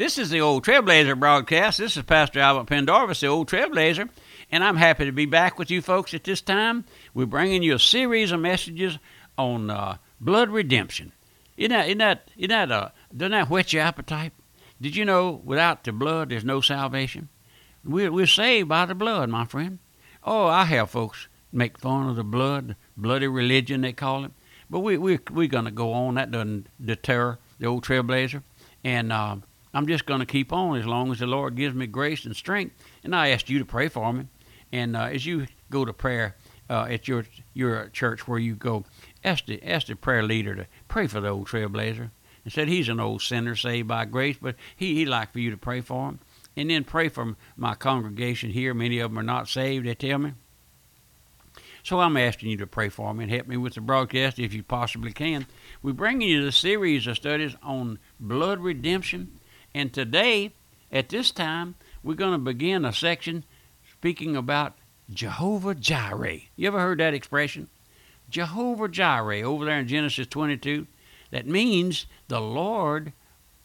This 0.00 0.16
is 0.16 0.30
the 0.30 0.40
Old 0.40 0.64
Trailblazer 0.64 1.20
broadcast. 1.20 1.76
This 1.76 1.94
is 1.94 2.02
Pastor 2.04 2.40
Albert 2.40 2.68
Pendarvis, 2.68 3.20
the 3.20 3.26
Old 3.26 3.50
Trailblazer, 3.50 4.08
and 4.50 4.64
I'm 4.64 4.76
happy 4.76 5.04
to 5.04 5.12
be 5.12 5.26
back 5.26 5.58
with 5.58 5.70
you 5.70 5.82
folks 5.82 6.14
at 6.14 6.24
this 6.24 6.40
time. 6.40 6.86
We're 7.12 7.26
bringing 7.26 7.62
you 7.62 7.74
a 7.74 7.78
series 7.78 8.32
of 8.32 8.40
messages 8.40 8.98
on 9.36 9.68
uh, 9.68 9.98
blood 10.18 10.48
redemption. 10.48 11.12
Isn't 11.58 11.72
that, 11.72 11.88
isn't 11.88 11.98
that, 11.98 12.30
isn't 12.38 12.48
that, 12.48 12.72
uh, 12.72 12.88
doesn't 13.14 13.32
that 13.32 13.50
whet 13.50 13.74
your 13.74 13.82
appetite? 13.82 14.32
Did 14.80 14.96
you 14.96 15.04
know 15.04 15.42
without 15.44 15.84
the 15.84 15.92
blood 15.92 16.30
there's 16.30 16.46
no 16.46 16.62
salvation? 16.62 17.28
We're, 17.84 18.10
we're 18.10 18.26
saved 18.26 18.70
by 18.70 18.86
the 18.86 18.94
blood, 18.94 19.28
my 19.28 19.44
friend. 19.44 19.80
Oh, 20.24 20.46
I 20.46 20.64
have 20.64 20.88
folks 20.88 21.28
make 21.52 21.78
fun 21.78 22.08
of 22.08 22.16
the 22.16 22.24
blood, 22.24 22.74
bloody 22.96 23.28
religion 23.28 23.82
they 23.82 23.92
call 23.92 24.24
it. 24.24 24.32
But 24.70 24.80
we, 24.80 24.96
we, 24.96 25.18
we're 25.30 25.46
going 25.46 25.66
to 25.66 25.70
go 25.70 25.92
on. 25.92 26.14
That 26.14 26.30
doesn't 26.30 26.68
deter 26.82 27.36
the 27.58 27.66
old 27.66 27.84
trailblazer. 27.84 28.42
And 28.82 29.12
uh, 29.12 29.36
I'm 29.72 29.86
just 29.86 30.06
going 30.06 30.20
to 30.20 30.26
keep 30.26 30.52
on 30.52 30.78
as 30.78 30.86
long 30.86 31.12
as 31.12 31.20
the 31.20 31.26
Lord 31.26 31.54
gives 31.54 31.74
me 31.74 31.86
grace 31.86 32.24
and 32.24 32.34
strength. 32.34 32.74
And 33.04 33.14
I 33.14 33.28
asked 33.28 33.48
you 33.48 33.58
to 33.58 33.64
pray 33.64 33.88
for 33.88 34.12
me. 34.12 34.26
And 34.72 34.96
uh, 34.96 35.04
as 35.04 35.26
you 35.26 35.46
go 35.70 35.84
to 35.84 35.92
prayer 35.92 36.36
uh, 36.68 36.86
at 36.88 37.08
your 37.08 37.24
your 37.54 37.88
church 37.88 38.26
where 38.26 38.38
you 38.38 38.54
go, 38.54 38.84
ask 39.24 39.46
the, 39.46 39.62
ask 39.62 39.86
the 39.86 39.96
prayer 39.96 40.22
leader 40.22 40.54
to 40.54 40.66
pray 40.88 41.06
for 41.06 41.20
the 41.20 41.28
old 41.28 41.48
trailblazer. 41.48 42.10
And 42.44 42.52
said 42.52 42.68
he's 42.68 42.88
an 42.88 43.00
old 43.00 43.22
sinner 43.22 43.54
saved 43.54 43.88
by 43.88 44.06
grace, 44.06 44.36
but 44.40 44.56
he, 44.74 44.94
he'd 44.94 45.08
like 45.08 45.32
for 45.32 45.40
you 45.40 45.50
to 45.50 45.56
pray 45.56 45.82
for 45.82 46.08
him. 46.08 46.20
And 46.56 46.70
then 46.70 46.84
pray 46.84 47.08
for 47.08 47.36
my 47.56 47.74
congregation 47.74 48.50
here. 48.50 48.72
Many 48.72 48.98
of 48.98 49.10
them 49.10 49.18
are 49.18 49.22
not 49.22 49.48
saved, 49.48 49.86
they 49.86 49.94
tell 49.94 50.18
me. 50.18 50.32
So 51.82 52.00
I'm 52.00 52.16
asking 52.16 52.50
you 52.50 52.56
to 52.58 52.66
pray 52.66 52.88
for 52.88 53.12
me 53.14 53.24
and 53.24 53.32
help 53.32 53.46
me 53.46 53.56
with 53.56 53.74
the 53.74 53.80
broadcast 53.80 54.38
if 54.38 54.52
you 54.52 54.62
possibly 54.62 55.12
can. 55.12 55.46
We're 55.82 55.92
bringing 55.92 56.28
you 56.28 56.44
the 56.44 56.52
series 56.52 57.06
of 57.06 57.16
studies 57.16 57.56
on 57.62 57.98
blood 58.18 58.60
redemption 58.60 59.39
and 59.74 59.92
today, 59.92 60.52
at 60.90 61.08
this 61.08 61.30
time, 61.30 61.76
we're 62.02 62.14
going 62.14 62.32
to 62.32 62.38
begin 62.38 62.84
a 62.84 62.92
section 62.92 63.44
speaking 63.92 64.36
about 64.36 64.76
Jehovah 65.12 65.74
Jireh. 65.74 66.40
You 66.56 66.68
ever 66.68 66.80
heard 66.80 66.98
that 67.00 67.14
expression? 67.14 67.68
Jehovah 68.28 68.88
Jireh 68.88 69.42
over 69.42 69.64
there 69.64 69.78
in 69.78 69.88
Genesis 69.88 70.26
22. 70.26 70.86
That 71.30 71.46
means 71.46 72.06
the 72.28 72.40
Lord 72.40 73.12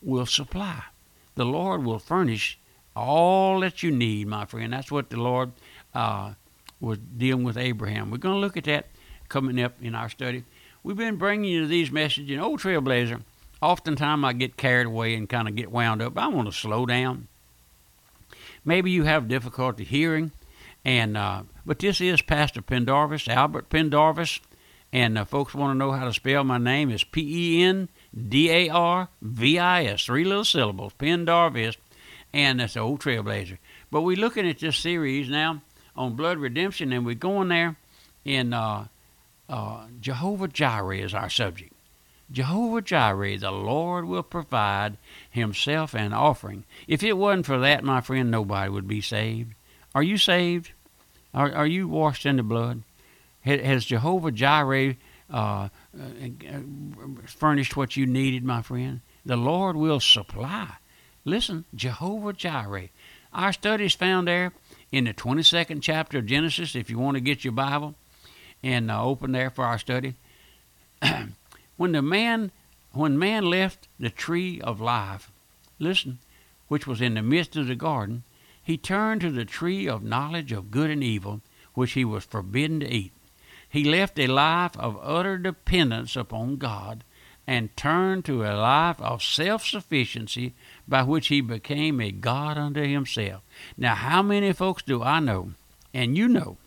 will 0.02 0.26
supply. 0.26 0.84
The 1.36 1.46
Lord 1.46 1.84
will 1.84 2.00
furnish 2.00 2.60
all 2.96 3.60
that 3.62 3.84
you 3.84 3.92
need, 3.92 4.28
my 4.28 4.46
friend. 4.46 4.74
That's 4.74 4.92
what 4.92 5.10
the 5.10 5.18
Lord 5.18 5.52
uh, 5.94 6.34
was 6.80 7.00
dealing 7.00 7.44
with 7.44 7.58
Abraham. 7.58 8.12
We're 8.12 8.18
going 8.18 8.36
to 8.36 8.40
look 8.40 8.58
at 8.58 8.64
that 8.66 8.88
coming 9.30 9.62
up 9.62 9.74
in 9.82 9.96
our 9.96 10.10
study. 10.10 10.44
We've 10.84 10.96
been 10.96 11.18
bringing 11.18 11.52
you 11.52 11.68
these 11.68 11.92
messages. 11.92 12.40
Old 12.40 12.60
Trailblazer 12.60 13.22
oftentimes 13.66 14.24
I 14.24 14.34
get 14.34 14.58
carried 14.58 14.88
away 14.88 15.16
and 15.16 15.28
kind 15.28 15.48
of 15.48 15.56
get 15.56 15.72
wound 15.72 16.02
up. 16.02 16.18
I 16.18 16.28
want 16.28 16.48
to 16.48 16.58
slow 16.58 16.86
down. 16.86 17.28
Maybe 18.64 18.92
you 18.92 19.04
have 19.04 19.28
difficulty 19.28 19.84
hearing, 19.84 20.32
and 20.84 21.18
uh, 21.18 21.44
but 21.66 21.80
this 21.80 22.02
is 22.02 22.22
Pastor 22.22 22.62
Pendarvis, 22.62 23.28
Albert 23.28 23.70
Pendarvis, 23.70 24.40
and 24.92 25.18
uh, 25.18 25.26
folks 25.26 25.54
want 25.54 25.74
to 25.74 25.78
know 25.78 25.92
how 25.92 26.06
to 26.06 26.14
spell 26.14 26.44
my 26.44 26.58
name. 26.58 26.90
It's 26.90 27.04
P 27.04 27.60
E 27.60 27.64
N 27.64 27.90
D 28.16 28.50
A 28.50 28.70
R 28.70 29.10
V 29.22 29.60
I 29.60 29.86
S, 29.86 30.06
three 30.06 30.24
little 30.24 30.46
syllables, 30.46 30.94
Pendarvis, 30.94 31.78
and 32.34 32.60
that's 32.60 32.74
the 32.74 32.80
old 32.80 33.02
trailblazer. 33.02 33.58
But 33.92 34.02
we're 34.02 34.18
looking 34.18 34.48
at 34.48 34.60
this 34.60 34.78
series 34.78 35.30
now 35.30 35.62
on 35.96 36.16
blood 36.16 36.40
redemption, 36.40 36.92
and 36.92 37.06
we're 37.06 37.16
going 37.16 37.50
there 37.50 37.76
in 38.24 38.54
uh, 38.54 38.88
uh 39.48 39.86
Jehovah 40.02 40.48
Jireh 40.48 40.98
is 40.98 41.14
our 41.14 41.30
subject. 41.30 41.75
Jehovah 42.32 42.82
Jireh, 42.82 43.38
the 43.38 43.52
Lord 43.52 44.06
will 44.06 44.24
provide 44.24 44.98
himself 45.30 45.94
an 45.94 46.12
offering. 46.12 46.66
If 46.88 47.04
it 47.04 47.18
wasn't 47.18 47.46
for 47.46 47.60
that, 47.60 47.84
my 47.84 48.02
friend, 48.02 48.32
nobody 48.32 48.70
would 48.70 48.88
be 48.88 49.02
saved. 49.02 49.54
Are 49.94 50.04
you 50.04 50.18
saved? 50.18 50.72
Are, 51.34 51.54
are 51.54 51.68
you 51.68 51.88
washed 51.88 52.26
in 52.26 52.38
the 52.38 52.44
blood? 52.44 52.82
Has 53.42 53.86
Jehovah 53.86 54.32
Jireh 54.32 54.96
uh, 55.32 55.36
uh, 55.38 55.70
furnished 57.28 57.78
what 57.78 57.96
you 57.96 58.08
needed, 58.08 58.44
my 58.44 58.64
friend? 58.64 59.02
The 59.26 59.38
Lord 59.38 59.76
will 59.76 60.00
supply. 60.00 60.76
Listen, 61.26 61.66
Jehovah 61.76 62.34
Jireh. 62.34 62.90
Our 63.34 63.54
studies 63.54 63.94
found 63.94 64.28
there 64.28 64.54
in 64.92 65.04
the 65.04 65.14
22nd 65.14 65.82
chapter 65.82 66.20
of 66.20 66.26
Genesis, 66.26 66.76
if 66.76 66.90
you 66.90 66.98
want 66.98 67.16
to 67.16 67.22
get 67.22 67.44
your 67.44 67.54
Bible 67.54 67.96
and 68.64 68.90
uh, 68.90 69.04
open 69.04 69.32
there 69.32 69.50
for 69.50 69.66
our 69.66 69.78
study. 69.78 70.16
When 71.78 71.92
the 71.92 72.02
man 72.02 72.52
when 72.92 73.20
man 73.20 73.44
left 73.44 73.90
the 74.00 74.10
tree 74.10 74.62
of 74.62 74.80
life, 74.80 75.30
listen, 75.80 76.20
which 76.70 76.88
was 76.88 77.02
in 77.02 77.16
the 77.16 77.22
midst 77.22 77.58
of 77.58 77.68
the 77.68 77.76
garden, 77.76 78.24
he 78.64 78.78
turned 78.78 79.22
to 79.22 79.32
the 79.32 79.46
tree 79.46 79.88
of 79.88 80.02
knowledge 80.02 80.52
of 80.52 80.72
good 80.72 80.90
and 80.90 81.04
evil, 81.04 81.42
which 81.74 81.92
he 81.92 82.06
was 82.06 82.24
forbidden 82.24 82.80
to 82.80 82.90
eat. 82.90 83.12
He 83.68 83.84
left 83.84 84.18
a 84.18 84.28
life 84.28 84.78
of 84.78 84.98
utter 85.04 85.38
dependence 85.38 86.16
upon 86.16 86.56
God 86.56 87.04
and 87.46 87.76
turned 87.76 88.26
to 88.26 88.44
a 88.44 88.56
life 88.56 89.00
of 89.02 89.22
self 89.22 89.66
sufficiency 89.66 90.54
by 90.88 91.04
which 91.04 91.28
he 91.28 91.42
became 91.42 92.00
a 92.00 92.12
God 92.12 92.58
unto 92.58 92.82
himself. 92.82 93.44
Now, 93.78 93.96
how 93.96 94.22
many 94.22 94.54
folks 94.54 94.84
do 94.84 95.04
I 95.04 95.20
know, 95.20 95.52
and 95.94 96.18
you 96.18 96.28
know, 96.28 96.58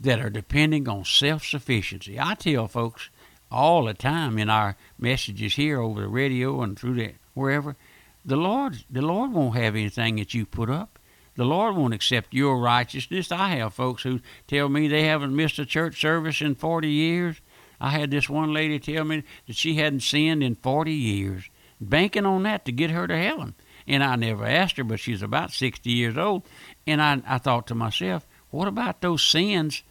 that 0.00 0.20
are 0.20 0.30
depending 0.30 0.88
on 0.88 1.04
self 1.04 1.44
sufficiency? 1.46 2.18
I 2.18 2.34
tell 2.34 2.68
folks, 2.68 3.08
all 3.50 3.84
the 3.84 3.94
time 3.94 4.38
in 4.38 4.50
our 4.50 4.76
messages 4.98 5.54
here 5.54 5.80
over 5.80 6.02
the 6.02 6.08
radio 6.08 6.62
and 6.62 6.78
through 6.78 6.94
the 6.94 7.12
wherever. 7.34 7.76
The 8.24 8.36
Lord, 8.36 8.84
the 8.90 9.02
Lord 9.02 9.32
won't 9.32 9.56
have 9.56 9.76
anything 9.76 10.16
that 10.16 10.34
you 10.34 10.46
put 10.46 10.70
up. 10.70 10.98
The 11.36 11.44
Lord 11.44 11.76
won't 11.76 11.94
accept 11.94 12.32
your 12.32 12.58
righteousness. 12.60 13.32
I 13.32 13.48
have 13.56 13.74
folks 13.74 14.02
who 14.02 14.20
tell 14.46 14.68
me 14.68 14.86
they 14.86 15.02
haven't 15.02 15.34
missed 15.34 15.58
a 15.58 15.66
church 15.66 16.00
service 16.00 16.40
in 16.40 16.54
40 16.54 16.88
years. 16.88 17.40
I 17.80 17.90
had 17.90 18.10
this 18.10 18.28
one 18.28 18.52
lady 18.52 18.78
tell 18.78 19.04
me 19.04 19.24
that 19.46 19.56
she 19.56 19.74
hadn't 19.74 20.00
sinned 20.00 20.42
in 20.42 20.54
40 20.54 20.92
years, 20.92 21.50
banking 21.80 22.24
on 22.24 22.44
that 22.44 22.64
to 22.64 22.72
get 22.72 22.90
her 22.90 23.06
to 23.06 23.16
heaven. 23.16 23.54
And 23.86 24.02
I 24.02 24.16
never 24.16 24.46
asked 24.46 24.76
her, 24.76 24.84
but 24.84 25.00
she's 25.00 25.22
about 25.22 25.50
60 25.50 25.90
years 25.90 26.16
old. 26.16 26.44
And 26.86 27.02
I, 27.02 27.20
I 27.26 27.38
thought 27.38 27.66
to 27.66 27.74
myself, 27.74 28.26
what 28.50 28.68
about 28.68 29.00
those 29.00 29.22
sins 29.22 29.82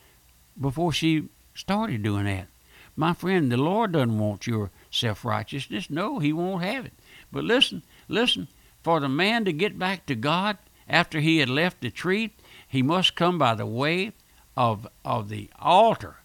before 0.59 0.93
she 0.93 1.27
started 1.53 2.01
doing 2.01 2.25
that? 2.25 2.47
My 2.95 3.13
friend, 3.13 3.51
the 3.51 3.57
Lord 3.57 3.93
doesn't 3.93 4.19
want 4.19 4.47
your 4.47 4.69
self 4.91 5.25
righteousness. 5.25 5.89
No, 5.89 6.19
He 6.19 6.31
won't 6.31 6.63
have 6.63 6.85
it. 6.85 6.93
But 7.31 7.43
listen, 7.43 7.83
listen, 8.07 8.47
for 8.83 8.99
the 8.99 9.09
man 9.09 9.45
to 9.45 9.53
get 9.53 9.79
back 9.79 10.05
to 10.05 10.15
God 10.15 10.57
after 10.87 11.19
he 11.19 11.39
had 11.39 11.49
left 11.49 11.81
the 11.81 11.89
tree, 11.89 12.31
he 12.67 12.81
must 12.81 13.15
come 13.15 13.37
by 13.37 13.55
the 13.55 13.65
way 13.65 14.11
of, 14.57 14.87
of 15.05 15.29
the 15.29 15.49
altar 15.59 16.17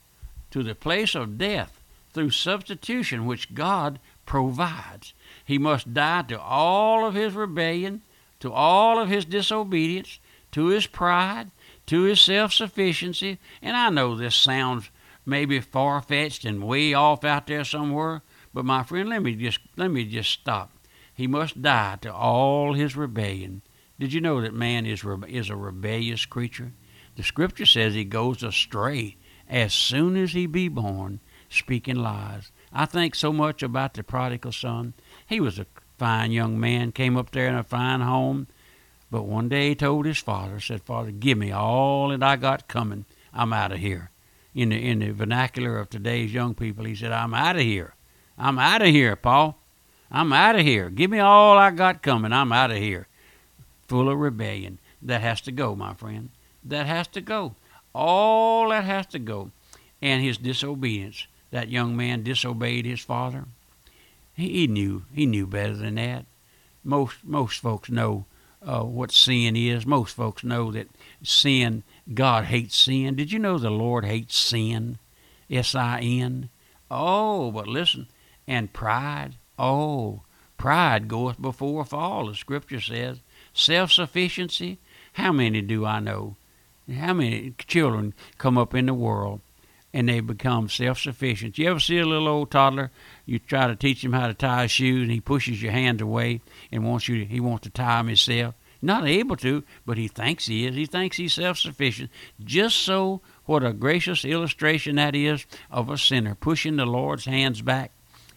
to 0.51 0.63
the 0.63 0.75
place 0.75 1.15
of 1.15 1.39
death 1.39 1.81
through 2.13 2.31
substitution, 2.31 3.27
which 3.27 3.55
God 3.55 4.01
provides. 4.27 5.15
He 5.45 5.59
must 5.59 5.95
die 5.95 6.23
to 6.23 6.41
all 6.41 7.07
of 7.07 7.15
his 7.15 7.35
rebellion, 7.35 8.03
to 8.41 8.53
all 8.53 8.99
of 8.99 9.09
his 9.09 9.25
disobedience, 9.25 10.19
to 10.53 10.67
his 10.67 10.87
pride, 10.87 11.51
to 11.87 12.03
his 12.03 12.21
self 12.21 12.53
sufficiency. 12.53 13.39
And 13.63 13.77
I 13.77 13.91
know 13.91 14.15
this 14.15 14.35
sounds 14.35 14.91
maybe 15.29 15.61
far 15.61 16.01
fetched 16.01 16.45
and 16.45 16.67
way 16.67 16.95
off 16.95 17.23
out 17.23 17.47
there 17.47 17.65
somewhere. 17.65 18.23
But 18.55 18.65
my 18.65 18.83
friend, 18.83 19.11
let 19.11 19.23
me 19.23 19.35
just 19.35 19.61
let 19.77 19.91
me 19.91 20.05
just 20.05 20.31
stop. 20.31 20.73
He 21.15 21.27
must 21.27 21.61
die 21.61 21.99
to 22.01 22.13
all 22.13 22.73
his 22.73 22.97
rebellion. 22.97 23.63
Did 23.99 24.13
you 24.13 24.21
know 24.21 24.41
that 24.41 24.55
man 24.55 24.87
is 24.87 25.05
is 25.29 25.51
a 25.51 25.57
rebellious 25.57 26.25
creature? 26.25 26.73
The 27.17 27.23
scripture 27.23 27.67
says 27.67 27.95
he 27.95 28.05
goes 28.05 28.43
astray 28.43 29.17
as 29.49 29.75
soon 29.75 30.17
as 30.17 30.33
he 30.33 30.47
be 30.47 30.69
born, 30.69 31.21
speaking 31.49 31.97
lies. 31.97 32.51
I 32.73 32.87
think 32.87 33.15
so 33.15 33.33
much 33.33 33.63
about 33.63 33.95
the 33.95 34.03
prodigal 34.03 34.53
son. 34.53 34.95
He 35.27 35.41
was 35.41 35.59
a 35.59 35.67
fine 35.99 36.33
young 36.33 36.61
man, 36.61 36.93
came 36.93 37.17
up 37.17 37.33
there 37.33 37.49
in 37.49 37.55
a 37.55 37.65
fine 37.65 38.01
home, 38.01 38.47
but 39.11 39.25
one 39.25 39.49
day 39.49 39.71
he 39.71 39.75
told 39.75 40.07
his 40.07 40.19
father, 40.19 40.61
said, 40.61 40.83
Father, 40.83 41.11
give 41.11 41.39
me 41.39 41.51
all 41.51 42.11
that 42.11 42.23
I 42.23 42.37
got 42.37 42.69
coming. 42.69 43.07
I'm 43.33 43.53
out 43.53 43.73
of 43.73 43.79
here 43.79 44.11
in 44.55 44.71
the 44.71 44.77
in 44.77 45.01
the 45.01 45.11
vernacular 45.11 45.79
of 45.79 45.91
today's 45.91 46.33
young 46.33 46.55
people, 46.55 46.85
he 46.85 46.95
said, 46.95 47.13
"I'm 47.13 47.35
out 47.35 47.57
of 47.57 47.63
here. 47.63 47.95
I'm 48.37 48.59
out 48.59 48.83
of 48.83 48.89
here, 48.89 49.17
Paul. 49.17 49.59
I'm 50.11 50.33
out 50.33 50.57
of 50.57 50.63
here. 50.63 50.91
Give 50.91 51.11
me 51.11 51.19
all 51.19 51.59
I 51.59 51.71
got 51.71 52.03
coming. 52.03 52.33
I'm 52.33 52.53
out 52.53 52.71
of 52.71 52.79
here." 52.79 53.07
Full 53.87 54.09
of 54.09 54.19
rebellion. 54.19 54.79
That 55.01 55.21
has 55.23 55.41
to 55.43 55.53
go, 55.53 55.77
my 55.77 55.95
friend. 55.95 56.31
That 56.65 56.87
has 56.87 57.07
to 57.09 57.21
go. 57.21 57.55
All 57.95 58.69
that 58.71 58.85
has 58.85 59.07
to 59.07 59.19
go. 59.19 59.51
And 60.03 60.23
his 60.23 60.39
disobedience. 60.39 61.27
That 61.51 61.71
young 61.71 61.97
man 61.97 62.23
disobeyed 62.23 62.85
his 62.85 63.01
father. 63.01 63.47
He, 64.35 64.51
he 64.51 64.67
knew. 64.67 65.05
He 65.15 65.25
knew 65.25 65.47
better 65.47 65.75
than 65.75 65.95
that. 65.95 66.27
Most 66.85 67.25
most 67.25 67.61
folks 67.61 67.91
know 67.91 68.27
uh, 68.63 68.83
what 68.83 69.13
sin 69.13 69.57
is. 69.57 69.87
Most 69.87 70.15
folks 70.17 70.45
know 70.45 70.71
that 70.73 70.89
sin 71.23 71.83
God 72.13 72.45
hates 72.45 72.77
sin. 72.77 73.17
Did 73.17 73.33
you 73.33 73.39
know 73.39 73.59
the 73.59 73.71
Lord 73.71 74.05
hates 74.05 74.37
sin? 74.37 74.99
S 75.51 75.75
I 75.75 76.01
N. 76.01 76.51
Oh, 76.91 77.51
but 77.51 77.67
listen, 77.67 78.09
and 78.47 78.73
pride. 78.73 79.35
Oh, 79.59 80.23
Pride 80.59 81.07
goeth 81.07 81.41
before 81.41 81.83
a 81.83 81.85
fall, 81.85 82.27
the 82.27 82.35
scripture 82.35 82.81
says. 82.81 83.21
Self 83.55 83.93
sufficiency. 83.93 84.79
How 85.13 85.31
many 85.33 85.63
do 85.63 85.87
I 85.87 86.01
know? 86.01 86.37
How 86.93 87.15
many 87.15 87.55
children 87.59 88.13
come 88.39 88.59
up 88.59 88.75
in 88.75 88.87
the 88.87 88.95
world 88.95 89.41
and 89.93 90.09
they 90.09 90.21
become 90.21 90.69
self 90.69 90.99
sufficient? 90.99 91.59
You 91.59 91.71
ever 91.71 91.81
see 91.81 91.99
a 91.99 92.07
little 92.07 92.29
old 92.29 92.51
toddler? 92.51 92.91
You 93.27 93.39
try 93.39 93.67
to 93.67 93.77
teach 93.77 94.05
him 94.05 94.13
how 94.13 94.27
to 94.27 94.35
tie 94.35 94.63
his 94.63 94.71
shoes 94.71 95.03
and 95.03 95.11
he 95.11 95.21
pushes 95.21 95.63
your 95.63 95.73
hands 95.73 96.03
away 96.03 96.41
and 96.71 96.85
wants 96.85 97.09
you 97.09 97.19
to, 97.19 97.25
he 97.25 97.41
wants 97.41 97.65
to 97.65 97.71
tie 97.71 97.99
them 97.99 98.09
himself. 98.09 98.55
Not 98.81 99.07
able 99.07 99.37
to, 99.39 99.65
but 99.85 99.99
he 99.99 100.07
thinks 100.07 100.47
he 100.47 100.67
is. 100.67 100.77
He 100.77 100.87
thinks 100.87 101.17
he's 101.17 101.35
self 101.35 101.59
sufficient. 101.59 102.11
Just 102.45 102.77
so 102.77 103.23
what 103.45 103.65
a 103.65 103.73
gracious 103.73 104.25
illustration 104.25 104.97
that 104.97 105.17
is 105.17 105.47
of 105.71 105.91
a 105.91 105.99
sinner 105.99 106.35
pushing 106.35 106.77
the 106.77 106.87
Lord's 106.87 107.25
hands 107.25 107.61
back 107.61 107.93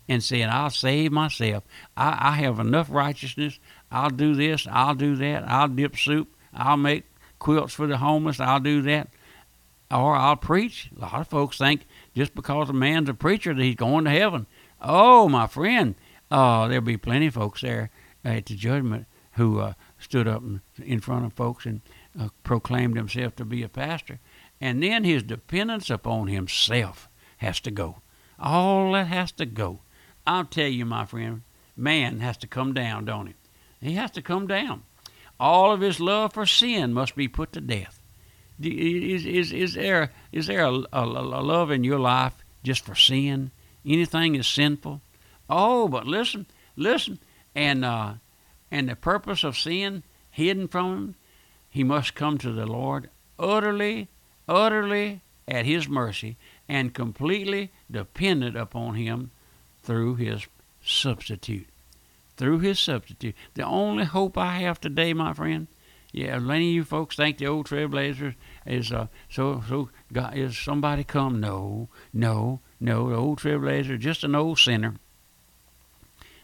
and 0.10 0.24
saying, 0.24 0.50
I'll 0.50 0.70
save 0.72 1.12
myself. 1.12 1.64
I, 1.96 2.18
I 2.20 2.32
have 2.38 2.60
enough 2.60 2.88
righteousness. 2.90 3.60
I'll 3.92 4.10
do 4.10 4.34
this. 4.36 4.68
I'll 4.70 4.96
do 4.96 5.16
that. 5.18 5.48
I'll 5.48 5.68
dip 5.68 5.96
soup. 5.96 6.34
I'll 6.54 6.78
make 6.78 7.06
quilts 7.40 7.74
for 7.74 7.88
the 7.88 7.98
homeless. 7.98 8.40
I'll 8.40 8.60
do 8.60 8.82
that. 8.84 9.10
Or 9.92 10.16
I'll 10.16 10.38
preach. 10.38 10.90
A 10.96 11.02
lot 11.02 11.22
of 11.22 11.28
folks 11.28 11.58
think 11.58 11.86
just 12.16 12.34
because 12.34 12.70
a 12.70 12.74
man's 12.74 13.10
a 13.10 13.14
preacher 13.14 13.54
that 13.54 13.62
he's 13.62 13.76
going 13.76 14.06
to 14.06 14.12
heaven. 14.12 14.48
Oh, 14.82 15.28
my 15.28 15.48
friend, 15.48 15.96
uh, 16.30 16.68
there'll 16.68 16.82
be 16.84 16.98
plenty 16.98 17.28
of 17.28 17.34
folks 17.34 17.62
there 17.62 17.90
at 18.24 18.46
the 18.46 18.56
judgment 18.56 19.06
who 19.34 19.60
uh, 19.60 19.74
stood 20.00 20.28
up 20.28 20.44
in 20.84 21.00
front 21.00 21.26
of 21.26 21.34
folks 21.34 21.66
and 21.66 21.82
uh, 22.20 22.30
proclaimed 22.44 22.96
himself 22.96 23.36
to 23.36 23.46
be 23.46 23.64
a 23.64 23.70
pastor. 23.70 24.20
And 24.60 24.82
then 24.82 25.04
his 25.04 25.24
dependence 25.24 25.90
upon 25.90 26.28
himself 26.28 27.10
has 27.38 27.60
to 27.62 27.72
go. 27.72 28.02
All 28.40 28.94
that 28.94 29.08
has 29.08 29.32
to 29.34 29.46
go. 29.46 29.82
I'll 30.26 30.46
tell 30.46 30.68
you, 30.68 30.86
my 30.86 31.06
friend, 31.06 31.42
man 31.76 32.20
has 32.20 32.38
to 32.38 32.48
come 32.48 32.74
down, 32.74 33.06
don't 33.06 33.28
he? 33.28 33.34
He 33.82 33.94
has 33.96 34.12
to 34.12 34.22
come 34.22 34.48
down. 34.48 34.84
All 35.40 35.72
of 35.72 35.82
his 35.82 36.00
love 36.00 36.34
for 36.34 36.46
sin 36.46 36.94
must 36.94 37.16
be 37.16 37.28
put 37.28 37.54
to 37.54 37.62
death. 37.62 38.01
Is, 38.66 39.26
is, 39.26 39.52
is 39.52 39.74
there, 39.74 40.12
is 40.32 40.48
there 40.48 40.64
a, 40.64 40.74
a, 40.94 41.04
a 41.04 41.42
love 41.44 41.72
in 41.72 41.84
your 41.84 42.00
life 42.00 42.34
just 42.64 42.86
for 42.86 42.96
sin? 42.96 43.52
Anything 43.86 44.36
is 44.36 44.48
sinful? 44.48 45.02
Oh, 45.50 45.88
but 45.88 46.08
listen, 46.08 46.46
listen, 46.76 47.20
and 47.56 47.84
uh, 47.84 48.14
and 48.70 48.88
the 48.88 48.96
purpose 48.96 49.44
of 49.44 49.58
sin 49.58 50.04
hidden 50.30 50.68
from 50.68 50.94
him, 50.94 51.16
he 51.70 51.84
must 51.84 52.16
come 52.16 52.38
to 52.38 52.52
the 52.52 52.66
Lord 52.66 53.10
utterly, 53.38 54.08
utterly 54.48 55.22
at 55.48 55.66
his 55.66 55.90
mercy 55.90 56.38
and 56.70 56.94
completely 56.94 57.72
dependent 57.90 58.56
upon 58.56 58.96
him 58.96 59.32
through 59.84 60.16
his 60.16 60.48
substitute 60.84 61.68
through 62.42 62.58
his 62.58 62.80
substitute. 62.80 63.36
The 63.54 63.64
only 63.64 64.04
hope 64.04 64.36
I 64.36 64.60
have 64.62 64.82
today, 64.82 65.14
my 65.14 65.32
friend, 65.32 65.68
yeah, 66.12 66.40
many 66.40 66.70
of 66.70 66.76
you 66.76 66.84
folks 66.84 67.16
think 67.16 67.38
the 67.38 67.48
old 67.48 67.68
trailblazers 67.68 68.36
is 68.66 68.92
uh, 68.92 69.08
so 69.30 69.64
so 69.68 69.90
God, 70.12 70.36
is 70.36 70.58
somebody 70.58 71.04
come? 71.04 71.40
No, 71.40 71.88
no, 72.14 72.60
no. 72.80 73.10
The 73.10 73.16
old 73.16 73.40
trailblazer 73.40 73.98
just 73.98 74.24
an 74.24 74.36
old 74.36 74.60
sinner, 74.60 74.96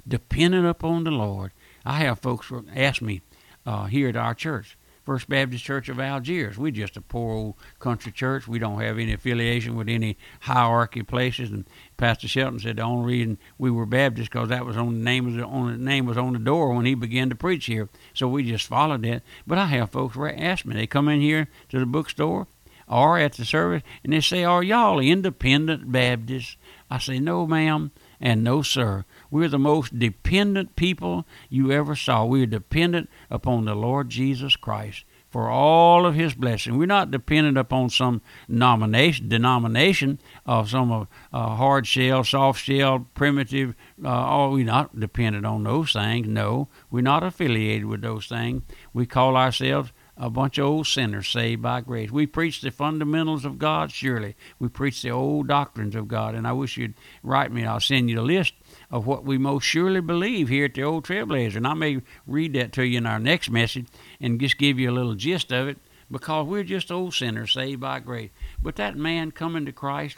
dependent 0.07 0.65
upon 0.65 1.03
the 1.03 1.11
Lord. 1.11 1.51
I 1.85 1.99
have 1.99 2.19
folks 2.19 2.51
ask 2.73 3.01
me 3.01 3.21
uh, 3.65 3.85
here 3.85 4.07
at 4.07 4.15
our 4.15 4.33
church, 4.33 4.77
First 5.07 5.29
Baptist 5.29 5.63
Church 5.63 5.87
of 5.87 6.01
Algiers. 6.01 6.57
We're 6.57 6.69
just 6.69 6.97
a 6.97 7.01
poor 7.01 7.33
old 7.33 7.55
country 7.79 8.11
church. 8.11 8.45
We 8.45 8.59
don't 8.59 8.81
have 8.81 8.99
any 8.99 9.13
affiliation 9.13 9.77
with 9.77 9.87
any 9.87 10.17
hierarchy 10.41 11.01
places. 11.01 11.49
And 11.49 11.65
Pastor 11.95 12.27
Shelton 12.27 12.59
said 12.59 12.75
the 12.75 12.81
only 12.81 13.15
reason 13.15 13.37
we 13.57 13.71
were 13.71 13.85
Baptist 13.85 14.29
because 14.29 14.49
that 14.49 14.65
was 14.65 14.75
on 14.75 14.95
the 14.95 15.05
name 15.05 15.33
was 15.33 15.41
on 15.41 15.71
the 15.71 15.77
name 15.77 16.07
was 16.07 16.17
on 16.17 16.33
the 16.33 16.39
door 16.39 16.73
when 16.73 16.85
he 16.85 16.93
began 16.93 17.29
to 17.29 17.35
preach 17.35 17.67
here. 17.67 17.87
So 18.13 18.27
we 18.27 18.43
just 18.43 18.67
followed 18.67 19.03
that. 19.03 19.23
But 19.47 19.59
I 19.59 19.67
have 19.67 19.91
folks 19.91 20.17
ask 20.17 20.65
me. 20.65 20.75
They 20.75 20.87
come 20.87 21.07
in 21.07 21.21
here 21.21 21.47
to 21.69 21.79
the 21.79 21.85
bookstore 21.85 22.47
or 22.89 23.17
at 23.17 23.31
the 23.31 23.45
service 23.45 23.83
and 24.03 24.11
they 24.11 24.19
say, 24.19 24.43
"Are 24.43 24.61
y'all 24.61 24.99
independent 24.99 25.89
Baptists?" 25.89 26.57
I 26.91 26.99
say, 26.99 27.19
"No, 27.19 27.47
ma'am." 27.47 27.91
and 28.19 28.43
no, 28.43 28.61
sir. 28.61 29.05
We're 29.29 29.49
the 29.49 29.59
most 29.59 29.97
dependent 29.97 30.75
people 30.75 31.25
you 31.49 31.71
ever 31.71 31.95
saw. 31.95 32.25
We're 32.25 32.45
dependent 32.45 33.09
upon 33.29 33.65
the 33.65 33.75
Lord 33.75 34.09
Jesus 34.09 34.55
Christ 34.55 35.03
for 35.29 35.49
all 35.49 36.05
of 36.05 36.15
his 36.15 36.33
blessing. 36.33 36.77
We're 36.77 36.85
not 36.85 37.11
dependent 37.11 37.57
upon 37.57 37.89
some 37.89 38.21
nomination, 38.47 39.27
denomination 39.27 40.19
of 40.45 40.69
some 40.69 40.91
uh, 40.91 41.55
hard 41.55 41.85
shell, 41.85 42.23
soft 42.23 42.63
shell, 42.63 43.07
primitive. 43.13 43.75
Uh, 44.03 44.25
oh, 44.29 44.51
we're 44.51 44.65
not 44.65 44.99
dependent 44.99 45.45
on 45.45 45.63
those 45.63 45.93
things. 45.93 46.27
No, 46.27 46.69
we're 46.89 47.01
not 47.01 47.23
affiliated 47.23 47.85
with 47.85 48.01
those 48.01 48.27
things. 48.27 48.63
We 48.93 49.05
call 49.05 49.35
ourselves 49.35 49.91
a 50.19 50.29
bunch 50.29 50.57
of 50.57 50.65
old 50.65 50.87
sinners 50.87 51.27
saved 51.27 51.61
by 51.61 51.81
grace. 51.81 52.09
We 52.09 52.25
preach 52.25 52.61
the 52.61 52.71
fundamentals 52.71 53.45
of 53.45 53.59
God, 53.59 53.91
surely. 53.91 54.35
We 54.59 54.67
preach 54.67 55.01
the 55.01 55.11
old 55.11 55.47
doctrines 55.47 55.95
of 55.95 56.07
God, 56.07 56.33
and 56.33 56.47
I 56.47 56.53
wish 56.53 56.77
you'd 56.77 56.95
write 57.21 57.51
me. 57.51 57.65
I'll 57.65 57.79
send 57.79 58.09
you 58.09 58.15
the 58.15 58.23
list 58.23 58.53
of 58.89 59.05
what 59.05 59.23
we 59.23 59.37
most 59.37 59.63
surely 59.63 60.01
believe 60.01 60.49
here 60.49 60.65
at 60.65 60.73
the 60.73 60.83
Old 60.83 61.05
Trailblazer. 61.05 61.57
And 61.57 61.67
I 61.67 61.75
may 61.75 62.01
read 62.25 62.53
that 62.53 62.73
to 62.73 62.85
you 62.85 62.97
in 62.97 63.05
our 63.05 63.19
next 63.19 63.49
message 63.49 63.87
and 64.19 64.39
just 64.39 64.57
give 64.57 64.79
you 64.79 64.89
a 64.89 64.91
little 64.91 65.15
gist 65.15 65.51
of 65.51 65.67
it 65.67 65.77
because 66.09 66.47
we're 66.47 66.63
just 66.63 66.91
old 66.91 67.13
sinners 67.13 67.53
saved 67.53 67.81
by 67.81 67.99
grace. 67.99 68.31
But 68.61 68.77
that 68.77 68.97
man 68.97 69.31
coming 69.31 69.65
to 69.65 69.71
Christ, 69.71 70.17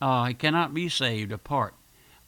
uh, 0.00 0.26
he 0.26 0.34
cannot 0.34 0.72
be 0.72 0.88
saved 0.88 1.32
apart 1.32 1.74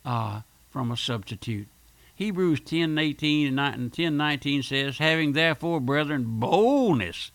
uh, 0.04 0.42
from 0.70 0.90
a 0.90 0.96
substitute. 0.96 1.68
Hebrews 2.16 2.60
10 2.60 2.96
18 2.96 3.58
and 3.58 3.92
10 3.92 4.16
19 4.16 4.62
says, 4.62 4.98
Having 4.98 5.32
therefore, 5.32 5.80
brethren, 5.80 6.24
boldness 6.38 7.32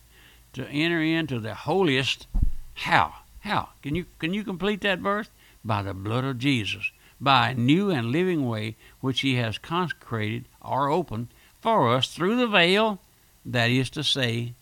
to 0.54 0.68
enter 0.68 1.02
into 1.02 1.40
the 1.40 1.54
holiest. 1.54 2.28
How? 2.76 3.14
How? 3.42 3.70
Can 3.82 3.96
you, 3.96 4.06
can 4.20 4.34
you 4.34 4.44
complete 4.44 4.82
that 4.82 5.00
verse? 5.00 5.30
By 5.64 5.82
the 5.82 5.94
blood 5.94 6.24
of 6.24 6.40
Jesus, 6.40 6.92
by 7.20 7.50
a 7.50 7.56
new 7.56 7.90
and 7.90 8.08
living 8.08 8.48
way 8.48 8.78
which 9.02 9.22
he 9.22 9.36
has 9.36 9.58
consecrated 9.58 10.46
or 10.62 10.90
opened 10.90 11.28
for 11.60 11.94
us 11.94 12.14
through 12.14 12.38
the 12.38 12.48
veil, 12.48 13.00
that 13.46 13.70
is 13.70 13.90
to 13.92 14.04
say, 14.04 14.54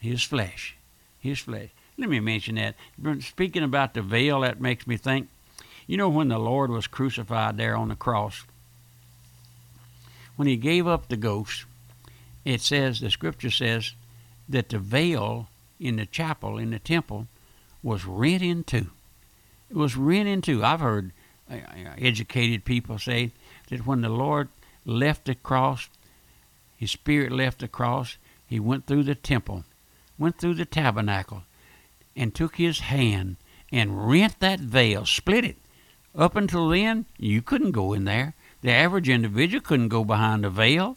his 0.00 0.22
flesh. 0.22 0.76
His 1.18 1.40
flesh. 1.40 1.70
Let 1.96 2.08
me 2.08 2.20
mention 2.20 2.54
that. 2.54 2.76
Speaking 3.20 3.64
about 3.64 3.94
the 3.94 4.02
veil, 4.02 4.42
that 4.42 4.60
makes 4.60 4.86
me 4.86 4.96
think. 4.96 5.28
You 5.88 5.96
know, 5.96 6.08
when 6.08 6.28
the 6.28 6.38
Lord 6.38 6.70
was 6.70 6.86
crucified 6.86 7.56
there 7.56 7.76
on 7.76 7.88
the 7.88 7.96
cross, 7.96 8.44
when 10.38 10.46
he 10.46 10.56
gave 10.56 10.86
up 10.86 11.08
the 11.08 11.16
ghost, 11.16 11.64
it 12.44 12.60
says, 12.60 13.00
the 13.00 13.10
scripture 13.10 13.50
says, 13.50 13.94
that 14.48 14.68
the 14.68 14.78
veil 14.78 15.48
in 15.80 15.96
the 15.96 16.06
chapel, 16.06 16.58
in 16.58 16.70
the 16.70 16.78
temple, 16.78 17.26
was 17.82 18.04
rent 18.04 18.40
in 18.40 18.62
two. 18.62 18.86
It 19.68 19.76
was 19.76 19.96
rent 19.96 20.28
in 20.28 20.40
two. 20.40 20.64
I've 20.64 20.78
heard 20.78 21.10
uh, 21.50 21.54
uh, 21.54 21.90
educated 21.98 22.64
people 22.64 23.00
say 23.00 23.32
that 23.68 23.84
when 23.84 24.02
the 24.02 24.08
Lord 24.08 24.48
left 24.84 25.24
the 25.24 25.34
cross, 25.34 25.88
his 26.76 26.92
spirit 26.92 27.32
left 27.32 27.58
the 27.58 27.66
cross, 27.66 28.16
he 28.46 28.60
went 28.60 28.86
through 28.86 29.02
the 29.02 29.16
temple, 29.16 29.64
went 30.20 30.38
through 30.38 30.54
the 30.54 30.64
tabernacle, 30.64 31.42
and 32.14 32.32
took 32.32 32.58
his 32.58 32.78
hand 32.78 33.38
and 33.72 34.08
rent 34.08 34.38
that 34.38 34.60
veil, 34.60 35.04
split 35.04 35.44
it. 35.44 35.56
Up 36.14 36.36
until 36.36 36.68
then, 36.68 37.06
you 37.18 37.42
couldn't 37.42 37.72
go 37.72 37.92
in 37.92 38.04
there. 38.04 38.34
The 38.60 38.72
average 38.72 39.08
individual 39.08 39.62
couldn't 39.62 39.88
go 39.88 40.04
behind 40.04 40.44
a 40.44 40.50
veil, 40.50 40.96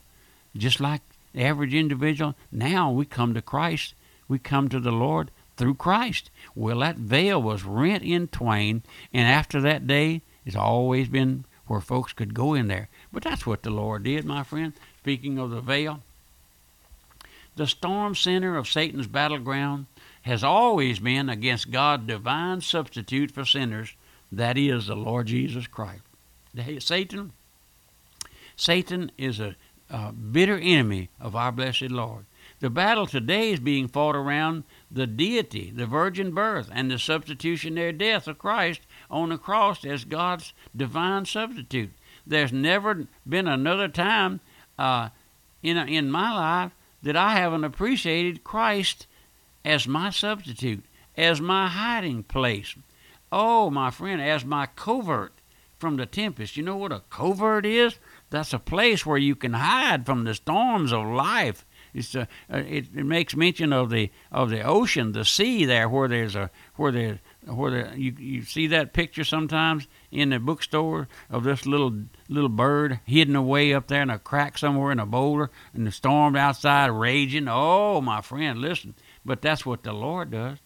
just 0.58 0.80
like 0.80 1.01
the 1.34 1.44
average 1.44 1.74
individual. 1.74 2.36
Now 2.51 2.91
we 2.91 3.06
come 3.06 3.34
to 3.34 3.41
Christ. 3.41 3.94
We 4.27 4.39
come 4.39 4.68
to 4.70 4.80
the 4.80 4.91
Lord 4.91 5.30
through 5.58 5.75
Christ. 5.75 6.30
Well, 6.56 6.80
that 6.80 6.96
veil 6.96 7.41
was 7.41 7.63
rent 7.63 8.03
in 8.03 8.27
twain, 8.27 8.82
and 9.13 9.27
after 9.27 9.62
that 9.62 9.86
day, 9.86 10.22
it's 10.46 10.56
always 10.56 11.08
been 11.08 11.46
where 11.68 11.82
folks 11.82 12.13
could 12.13 12.34
go 12.34 12.53
in 12.53 12.68
there. 12.68 12.89
But 13.13 13.24
that's 13.24 13.46
what 13.46 13.62
the 13.62 13.70
Lord 13.70 14.03
did, 14.03 14.25
my 14.25 14.44
friend. 14.44 14.74
Speaking 15.00 15.38
of 15.38 15.51
the 15.51 15.62
veil, 15.62 16.01
the 17.56 17.68
storm 17.68 18.15
center 18.15 18.58
of 18.58 18.68
Satan's 18.68 19.08
battleground 19.08 19.86
has 20.24 20.44
always 20.44 21.00
been 21.00 21.30
against 21.30 21.72
God's 21.72 22.08
divine 22.08 22.62
substitute 22.62 23.32
for 23.32 23.46
sinners, 23.46 23.94
that 24.32 24.58
is, 24.58 24.88
the 24.88 24.96
Lord 24.96 25.27
Jesus 25.27 25.68
Christ. 25.68 26.01
Satan 26.80 27.34
Satan 28.62 29.12
is 29.18 29.39
a, 29.39 29.56
a 29.89 30.12
bitter 30.12 30.56
enemy 30.56 31.10
of 31.20 31.36
our 31.36 31.51
blessed 31.51 31.89
Lord. 31.89 32.27
The 32.60 32.70
battle 32.70 33.08
today 33.08 33.53
is 33.53 33.60
being 33.60 33.88
fought 33.88 34.15
around 34.15 34.65
the 34.91 35.08
deity, 35.08 35.72
the 35.72 35.88
virgin 35.88 36.32
birth, 36.32 36.70
and 36.72 36.91
the 36.91 37.00
substitutionary 37.00 37.91
death 37.91 38.27
of 38.27 38.38
Christ 38.38 38.82
on 39.10 39.30
the 39.30 39.39
cross 39.39 39.84
as 39.84 40.06
God's 40.06 40.53
divine 40.77 41.25
substitute. 41.25 41.89
There's 42.27 42.53
never 42.53 43.08
been 43.27 43.48
another 43.48 43.88
time 43.88 44.41
uh, 44.77 45.10
in, 45.63 45.77
in 45.77 46.12
my 46.12 46.32
life 46.32 46.72
that 47.01 47.15
I 47.15 47.32
haven't 47.32 47.63
appreciated 47.63 48.44
Christ 48.44 49.08
as 49.65 49.88
my 49.88 50.12
substitute, 50.12 50.86
as 51.18 51.41
my 51.41 51.68
hiding 51.68 52.22
place. 52.22 52.75
Oh, 53.32 53.72
my 53.72 53.89
friend, 53.89 54.22
as 54.22 54.46
my 54.46 54.68
covert 54.68 55.34
from 55.80 55.98
the 55.98 56.06
tempest. 56.06 56.56
You 56.56 56.62
know 56.62 56.77
what 56.77 56.91
a 56.91 57.01
covert 57.10 57.65
is? 57.65 57.98
That's 58.32 58.54
a 58.54 58.60
place 58.60 59.06
where 59.06 59.18
you 59.18 59.36
can 59.36 59.54
hide 59.54 60.06
from 60.06 60.24
the 60.24 60.34
storms 60.34 60.94
of 60.94 61.06
life. 61.06 61.66
It's 61.94 62.16
a, 62.16 62.30
uh, 62.50 62.60
it, 62.60 62.88
it 62.96 63.06
makes 63.06 63.36
mention 63.36 63.74
of 63.74 63.90
the 63.90 64.10
of 64.32 64.50
the 64.50 64.62
ocean, 64.62 65.12
the 65.12 65.26
sea 65.26 65.66
there, 65.66 65.90
where 65.90 66.08
there's 66.08 66.38
a 66.38 66.50
where 66.78 66.94
there 66.94 67.20
where 67.46 67.72
the, 67.72 68.00
you 68.00 68.16
you 68.18 68.44
see 68.44 68.68
that 68.68 68.94
picture 68.94 69.26
sometimes 69.26 69.88
in 70.10 70.30
the 70.30 70.40
bookstore 70.40 71.10
of 71.30 71.44
this 71.44 71.66
little 71.66 71.94
little 72.30 72.50
bird 72.50 73.02
hidden 73.04 73.36
away 73.36 73.74
up 73.74 73.88
there 73.88 74.02
in 74.02 74.10
a 74.10 74.18
crack 74.18 74.58
somewhere 74.58 74.94
in 74.94 75.00
a 75.00 75.06
boulder, 75.06 75.52
and 75.74 75.86
the 75.86 75.92
storm 75.92 76.38
outside 76.38 76.90
raging. 76.90 77.50
Oh, 77.50 78.00
my 78.00 78.22
friend, 78.22 78.60
listen. 78.60 78.96
But 79.26 79.42
that's 79.42 79.66
what 79.66 79.84
the 79.84 79.92
Lord 79.92 80.32
does, 80.32 80.58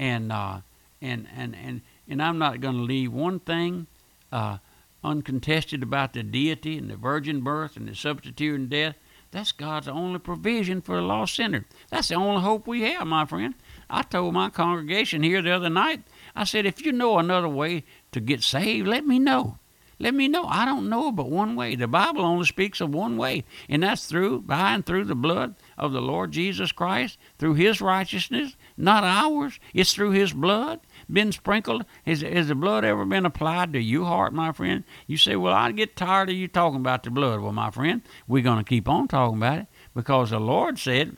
and 0.00 0.32
uh, 0.32 0.62
and 1.00 1.28
and 1.36 1.54
and 1.54 1.82
and 2.08 2.20
I'm 2.20 2.38
not 2.38 2.60
going 2.60 2.76
to 2.76 2.82
leave 2.82 3.12
one 3.12 3.38
thing 3.38 3.86
uh, 4.32 4.58
uncontested 5.04 5.82
about 5.82 6.12
the 6.12 6.22
deity 6.22 6.78
and 6.78 6.90
the 6.90 6.96
virgin 6.96 7.40
birth 7.40 7.76
and 7.76 7.88
the 7.88 7.94
substituting 7.94 8.68
death. 8.68 8.96
That's 9.30 9.52
God's 9.52 9.88
only 9.88 10.18
provision 10.18 10.82
for 10.82 10.98
a 10.98 11.02
lost 11.02 11.36
sinner. 11.36 11.64
That's 11.90 12.08
the 12.08 12.16
only 12.16 12.42
hope 12.42 12.66
we 12.66 12.82
have, 12.82 13.06
my 13.06 13.24
friend. 13.24 13.54
I 13.88 14.02
told 14.02 14.34
my 14.34 14.50
congregation 14.50 15.22
here 15.22 15.40
the 15.40 15.52
other 15.52 15.70
night, 15.70 16.02
I 16.36 16.44
said, 16.44 16.66
if 16.66 16.84
you 16.84 16.92
know 16.92 17.18
another 17.18 17.48
way 17.48 17.84
to 18.12 18.20
get 18.20 18.42
saved, 18.42 18.86
let 18.86 19.06
me 19.06 19.18
know. 19.18 19.58
Let 19.98 20.14
me 20.14 20.26
know. 20.26 20.46
I 20.46 20.64
don't 20.64 20.88
know 20.88 21.12
but 21.12 21.30
one 21.30 21.54
way. 21.54 21.76
The 21.76 21.86
Bible 21.86 22.24
only 22.24 22.44
speaks 22.44 22.80
of 22.80 22.92
one 22.92 23.16
way, 23.16 23.44
and 23.68 23.84
that's 23.84 24.06
through, 24.06 24.40
by 24.42 24.74
and 24.74 24.84
through 24.84 25.04
the 25.04 25.14
blood 25.14 25.54
of 25.78 25.92
the 25.92 26.00
Lord 26.02 26.32
Jesus 26.32 26.72
Christ, 26.72 27.18
through 27.38 27.54
His 27.54 27.80
righteousness, 27.80 28.56
not 28.76 29.04
ours. 29.04 29.60
It's 29.72 29.94
through 29.94 30.10
His 30.10 30.32
blood 30.32 30.80
been 31.12 31.32
sprinkled? 31.32 31.84
Has, 32.06 32.22
has 32.22 32.48
the 32.48 32.54
blood 32.54 32.84
ever 32.84 33.04
been 33.04 33.26
applied 33.26 33.72
to 33.72 33.80
your 33.80 34.06
heart, 34.06 34.32
my 34.32 34.52
friend? 34.52 34.84
You 35.06 35.16
say, 35.16 35.36
Well, 35.36 35.52
I 35.52 35.72
get 35.72 35.96
tired 35.96 36.30
of 36.30 36.36
you 36.36 36.48
talking 36.48 36.80
about 36.80 37.02
the 37.02 37.10
blood. 37.10 37.40
Well, 37.40 37.52
my 37.52 37.70
friend, 37.70 38.02
we're 38.26 38.42
going 38.42 38.58
to 38.58 38.68
keep 38.68 38.88
on 38.88 39.08
talking 39.08 39.38
about 39.38 39.58
it 39.60 39.66
because 39.94 40.30
the 40.30 40.40
Lord 40.40 40.78
said, 40.78 41.16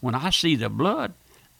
When 0.00 0.14
I 0.14 0.30
see 0.30 0.56
the 0.56 0.68
blood, 0.68 1.14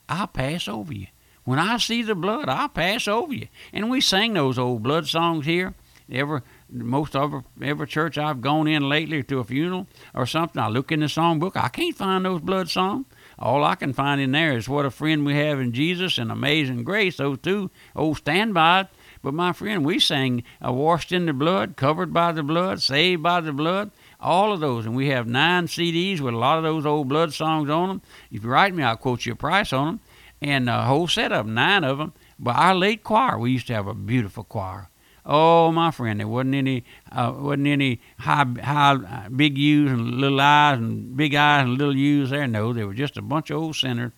I'll 0.08 0.26
pass 0.26 0.68
over 0.68 0.92
you. 0.92 1.08
When 1.44 1.58
I 1.58 1.78
see 1.78 2.02
the 2.02 2.14
blood, 2.14 2.48
I'll 2.48 2.68
pass 2.68 3.08
over 3.08 3.32
you. 3.32 3.48
And 3.72 3.90
we 3.90 4.00
sing 4.00 4.34
those 4.34 4.58
old 4.58 4.82
blood 4.82 5.06
songs 5.06 5.46
here. 5.46 5.74
Ever 6.10 6.42
most 6.70 7.16
of 7.16 7.44
every 7.62 7.86
church 7.86 8.18
I've 8.18 8.40
gone 8.40 8.66
in 8.66 8.88
lately 8.88 9.22
to 9.24 9.38
a 9.38 9.44
funeral 9.44 9.86
or 10.14 10.26
something, 10.26 10.60
I 10.60 10.68
look 10.68 10.92
in 10.92 11.00
the 11.00 11.06
songbook. 11.06 11.56
I 11.56 11.68
can't 11.68 11.96
find 11.96 12.24
those 12.24 12.40
blood 12.40 12.68
songs. 12.68 13.06
All 13.38 13.62
I 13.62 13.76
can 13.76 13.92
find 13.92 14.20
in 14.20 14.32
there 14.32 14.56
is 14.56 14.68
what 14.68 14.84
a 14.84 14.90
friend 14.90 15.24
we 15.24 15.34
have 15.34 15.60
in 15.60 15.72
Jesus 15.72 16.18
and 16.18 16.32
amazing 16.32 16.82
grace. 16.82 17.18
Those 17.18 17.38
two 17.38 17.70
old 17.94 18.16
standby. 18.16 18.88
But 19.22 19.34
my 19.34 19.52
friend, 19.52 19.84
we 19.84 19.98
sang 19.98 20.44
uh, 20.64 20.72
washed 20.72 21.12
in 21.12 21.26
the 21.26 21.32
blood, 21.32 21.76
covered 21.76 22.12
by 22.12 22.32
the 22.32 22.42
blood, 22.42 22.82
saved 22.82 23.22
by 23.22 23.40
the 23.40 23.52
blood. 23.52 23.90
All 24.20 24.52
of 24.52 24.60
those, 24.60 24.86
and 24.86 24.96
we 24.96 25.08
have 25.08 25.26
nine 25.26 25.66
CDs 25.66 26.20
with 26.20 26.34
a 26.34 26.38
lot 26.38 26.58
of 26.58 26.64
those 26.64 26.86
old 26.86 27.08
blood 27.08 27.32
songs 27.32 27.70
on 27.70 27.88
them. 27.88 28.02
If 28.30 28.42
you 28.42 28.50
write 28.50 28.74
me, 28.74 28.82
I'll 28.82 28.96
quote 28.96 29.26
you 29.26 29.32
a 29.32 29.36
price 29.36 29.72
on 29.72 29.86
them, 29.86 30.00
and 30.42 30.68
a 30.68 30.82
whole 30.82 31.06
set 31.06 31.32
of 31.32 31.46
them, 31.46 31.54
nine 31.54 31.84
of 31.84 31.98
them. 31.98 32.12
But 32.38 32.56
our 32.56 32.74
late 32.74 33.04
choir, 33.04 33.38
we 33.38 33.52
used 33.52 33.68
to 33.68 33.74
have 33.74 33.86
a 33.86 33.94
beautiful 33.94 34.44
choir. 34.44 34.88
Oh, 35.30 35.70
my 35.72 35.90
friend, 35.90 36.20
there 36.20 36.26
wasn't 36.26 36.54
any, 36.54 36.84
uh, 37.12 37.34
wasn't 37.36 37.66
any 37.66 38.00
high, 38.18 38.46
high, 38.64 39.28
big 39.28 39.58
U's 39.58 39.92
and 39.92 40.14
little 40.14 40.40
I's 40.40 40.78
and 40.78 41.14
big 41.14 41.34
I's 41.34 41.64
and 41.64 41.76
little 41.76 41.94
U's 41.94 42.30
there. 42.30 42.46
No, 42.46 42.72
they 42.72 42.82
were 42.84 42.94
just 42.94 43.18
a 43.18 43.22
bunch 43.22 43.50
of 43.50 43.58
old 43.58 43.76
sinners 43.76 44.12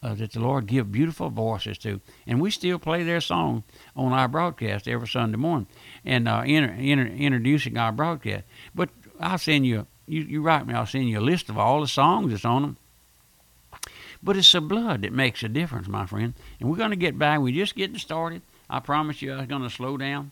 uh, 0.00 0.14
that 0.14 0.30
the 0.30 0.38
Lord 0.38 0.68
give 0.68 0.92
beautiful 0.92 1.28
voices 1.28 1.76
to, 1.78 2.00
and 2.24 2.40
we 2.40 2.52
still 2.52 2.78
play 2.78 3.02
their 3.02 3.20
song 3.20 3.64
on 3.96 4.12
our 4.12 4.28
broadcast 4.28 4.86
every 4.86 5.08
Sunday 5.08 5.38
morning, 5.38 5.66
and 6.04 6.28
uh, 6.28 6.44
inter, 6.46 6.72
inter, 6.74 7.06
introducing 7.06 7.76
our 7.76 7.90
broadcast. 7.90 8.44
But 8.76 8.90
I'll 9.18 9.38
send 9.38 9.66
you, 9.66 9.88
you, 10.06 10.22
you 10.22 10.40
write 10.40 10.68
me, 10.68 10.74
I'll 10.74 10.86
send 10.86 11.08
you 11.08 11.18
a 11.18 11.20
list 11.20 11.48
of 11.48 11.58
all 11.58 11.80
the 11.80 11.88
songs 11.88 12.30
that's 12.30 12.44
on 12.44 12.62
them. 12.62 12.76
But 14.22 14.36
it's 14.36 14.52
the 14.52 14.60
blood 14.60 15.02
that 15.02 15.12
makes 15.12 15.42
a 15.42 15.48
difference, 15.48 15.88
my 15.88 16.06
friend. 16.06 16.32
And 16.58 16.70
we're 16.70 16.78
going 16.78 16.90
to 16.90 16.96
get 16.96 17.18
back. 17.18 17.40
We're 17.40 17.54
just 17.54 17.74
getting 17.74 17.98
started. 17.98 18.40
I 18.70 18.80
promise 18.80 19.20
you, 19.20 19.34
I'm 19.34 19.46
going 19.46 19.62
to 19.62 19.68
slow 19.68 19.98
down. 19.98 20.30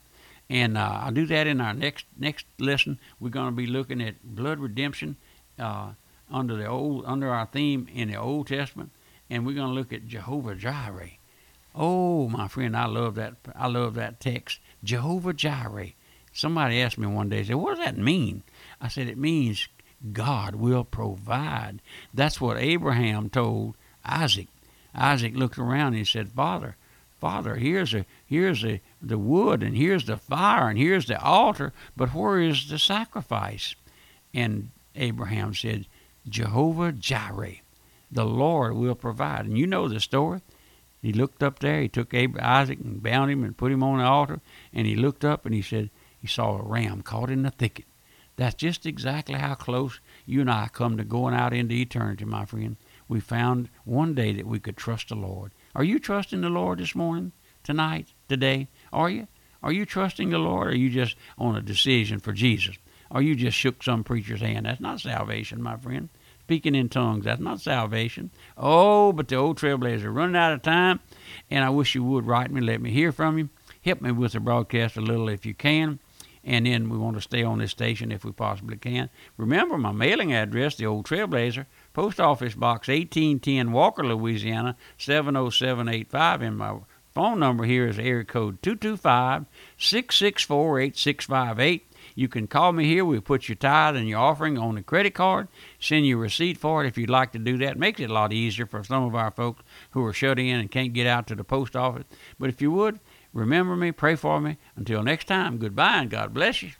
And 0.49 0.77
uh, 0.77 0.99
I'll 1.03 1.11
do 1.11 1.25
that 1.27 1.47
in 1.47 1.61
our 1.61 1.73
next 1.73 2.05
next 2.17 2.45
lesson. 2.59 2.99
We're 3.19 3.29
going 3.29 3.47
to 3.47 3.55
be 3.55 3.67
looking 3.67 4.01
at 4.01 4.23
blood 4.23 4.59
redemption 4.59 5.17
uh, 5.57 5.91
under 6.29 6.55
the 6.55 6.65
old 6.65 7.05
under 7.05 7.29
our 7.29 7.45
theme 7.45 7.87
in 7.93 8.09
the 8.09 8.15
Old 8.15 8.47
Testament, 8.47 8.91
and 9.29 9.45
we're 9.45 9.55
going 9.55 9.69
to 9.69 9.73
look 9.73 9.93
at 9.93 10.07
Jehovah 10.07 10.55
Jireh. 10.55 11.11
Oh, 11.75 12.29
my 12.29 12.47
friend, 12.47 12.77
I 12.77 12.85
love 12.85 13.15
that. 13.15 13.35
I 13.55 13.67
love 13.67 13.95
that 13.95 14.19
text, 14.19 14.59
Jehovah 14.83 15.33
Jireh. 15.33 15.93
Somebody 16.31 16.81
asked 16.81 16.97
me 16.97 17.07
one 17.07 17.29
day, 17.29 17.43
said, 17.43 17.55
"What 17.55 17.77
does 17.77 17.85
that 17.85 17.97
mean?" 17.97 18.43
I 18.81 18.87
said, 18.89 19.07
"It 19.07 19.17
means 19.17 19.67
God 20.11 20.55
will 20.55 20.83
provide." 20.83 21.81
That's 22.13 22.41
what 22.41 22.57
Abraham 22.57 23.29
told 23.29 23.75
Isaac. 24.03 24.47
Isaac 24.93 25.35
looked 25.35 25.57
around 25.57 25.87
and 25.87 25.97
he 25.97 26.05
said, 26.05 26.31
"Father, 26.31 26.75
Father, 27.19 27.55
here's 27.55 27.93
a 27.93 28.05
here's 28.25 28.65
a 28.65 28.81
the 29.03 29.17
wood 29.17 29.61
and 29.61 29.75
here's 29.75 30.05
the 30.05 30.17
fire 30.17 30.69
and 30.69 30.77
here's 30.77 31.05
the 31.07 31.21
altar, 31.21 31.73
but 31.95 32.09
where 32.09 32.39
is 32.39 32.69
the 32.69 32.79
sacrifice? 32.79 33.75
And 34.33 34.69
Abraham 34.95 35.53
said, 35.53 35.87
Jehovah 36.27 36.91
Jireh, 36.91 37.57
the 38.11 38.25
Lord 38.25 38.75
will 38.75 38.95
provide. 38.95 39.45
And 39.45 39.57
you 39.57 39.67
know 39.67 39.87
the 39.87 39.99
story. 39.99 40.41
He 41.01 41.11
looked 41.11 41.43
up 41.43 41.59
there, 41.59 41.81
he 41.81 41.89
took 41.89 42.13
Isaac 42.13 42.79
and 42.79 43.03
bound 43.03 43.29
him 43.29 43.43
and 43.43 43.57
put 43.57 43.73
him 43.73 43.83
on 43.83 43.97
the 43.97 44.05
altar, 44.05 44.39
and 44.71 44.87
he 44.87 44.95
looked 44.95 45.25
up 45.25 45.45
and 45.45 45.53
he 45.53 45.61
said, 45.61 45.89
he 46.17 46.27
saw 46.27 46.57
a 46.57 46.63
ram 46.63 47.01
caught 47.01 47.29
in 47.29 47.43
the 47.43 47.51
thicket. 47.51 47.83
That's 48.37 48.55
just 48.55 48.85
exactly 48.85 49.35
how 49.35 49.55
close 49.55 49.99
you 50.25 50.39
and 50.39 50.49
I 50.49 50.69
come 50.71 50.95
to 50.95 51.03
going 51.03 51.35
out 51.35 51.53
into 51.53 51.75
eternity, 51.75 52.23
my 52.23 52.45
friend. 52.45 52.77
We 53.09 53.19
found 53.19 53.67
one 53.83 54.15
day 54.15 54.31
that 54.33 54.47
we 54.47 54.59
could 54.59 54.77
trust 54.77 55.09
the 55.09 55.15
Lord. 55.15 55.51
Are 55.75 55.83
you 55.83 55.99
trusting 55.99 56.39
the 56.39 56.49
Lord 56.49 56.79
this 56.79 56.95
morning, 56.95 57.33
tonight, 57.63 58.13
today? 58.29 58.69
Are 58.93 59.09
you? 59.09 59.27
Are 59.61 59.71
you 59.71 59.85
trusting 59.85 60.29
the 60.29 60.37
Lord 60.37 60.67
or 60.67 60.71
are 60.71 60.75
you 60.75 60.89
just 60.89 61.15
on 61.37 61.55
a 61.55 61.61
decision 61.61 62.19
for 62.19 62.33
Jesus? 62.33 62.77
Or 63.09 63.21
you 63.21 63.35
just 63.35 63.57
shook 63.57 63.83
some 63.83 64.03
preacher's 64.03 64.41
hand? 64.41 64.65
That's 64.65 64.81
not 64.81 64.99
salvation, 64.99 65.61
my 65.61 65.77
friend. 65.77 66.09
Speaking 66.41 66.75
in 66.75 66.89
tongues, 66.89 67.25
that's 67.25 67.39
not 67.39 67.61
salvation. 67.61 68.29
Oh, 68.57 69.13
but 69.13 69.29
the 69.29 69.35
old 69.35 69.57
trailblazer 69.57 70.13
running 70.13 70.35
out 70.35 70.51
of 70.51 70.61
time, 70.61 70.99
and 71.49 71.63
I 71.63 71.69
wish 71.69 71.95
you 71.95 72.03
would 72.03 72.27
write 72.27 72.51
me, 72.51 72.59
let 72.59 72.81
me 72.81 72.91
hear 72.91 73.13
from 73.13 73.37
you. 73.37 73.49
Help 73.83 74.01
me 74.01 74.11
with 74.11 74.33
the 74.33 74.41
broadcast 74.41 74.97
a 74.97 75.01
little 75.01 75.29
if 75.29 75.45
you 75.45 75.53
can. 75.53 75.99
And 76.43 76.65
then 76.65 76.89
we 76.89 76.97
want 76.97 77.15
to 77.15 77.21
stay 77.21 77.43
on 77.43 77.59
this 77.59 77.71
station 77.71 78.11
if 78.11 78.25
we 78.25 78.33
possibly 78.33 78.75
can. 78.75 79.09
Remember 79.37 79.77
my 79.77 79.93
mailing 79.93 80.33
address, 80.33 80.75
the 80.75 80.85
old 80.85 81.05
Trailblazer, 81.05 81.65
Post 81.93 82.19
Office 82.19 82.55
Box 82.55 82.89
1810, 82.89 83.71
Walker, 83.71 84.03
Louisiana 84.03 84.75
70785, 84.97 86.41
and 86.41 86.57
my 86.57 86.79
Phone 87.13 87.39
number 87.39 87.65
here 87.65 87.87
is 87.87 87.99
area 87.99 88.23
code 88.23 88.61
225 88.63 89.45
664 89.77 90.79
8658. 90.79 91.87
You 92.15 92.27
can 92.27 92.47
call 92.47 92.73
me 92.73 92.85
here. 92.85 93.05
We'll 93.05 93.21
put 93.21 93.47
your 93.47 93.55
tithe 93.55 93.95
and 93.95 94.09
your 94.09 94.19
offering 94.19 94.57
on 94.57 94.75
the 94.75 94.81
credit 94.81 95.13
card, 95.13 95.47
send 95.79 96.07
you 96.07 96.17
a 96.17 96.21
receipt 96.21 96.57
for 96.57 96.83
it 96.83 96.87
if 96.87 96.97
you'd 96.97 97.11
like 97.11 97.31
to 97.33 97.39
do 97.39 97.57
that. 97.59 97.77
Makes 97.77 98.01
it 98.01 98.09
a 98.09 98.13
lot 98.13 98.33
easier 98.33 98.65
for 98.65 98.83
some 98.83 99.03
of 99.03 99.13
our 99.13 99.29
folks 99.29 99.63
who 99.91 100.03
are 100.05 100.13
shut 100.13 100.39
in 100.39 100.59
and 100.59 100.71
can't 100.71 100.93
get 100.93 101.05
out 101.05 101.27
to 101.27 101.35
the 101.35 101.43
post 101.43 101.75
office. 101.75 102.05
But 102.39 102.49
if 102.49 102.61
you 102.61 102.71
would, 102.71 102.99
remember 103.31 103.75
me, 103.75 103.91
pray 103.91 104.15
for 104.15 104.41
me. 104.41 104.57
Until 104.75 105.03
next 105.03 105.25
time, 105.25 105.59
goodbye 105.59 106.01
and 106.01 106.09
God 106.09 106.33
bless 106.33 106.63
you. 106.63 106.71